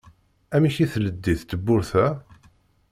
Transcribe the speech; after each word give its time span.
Amek 0.55 0.75
i 0.83 0.85
tleddi 0.93 1.33
tewwurt-a? 1.49 2.05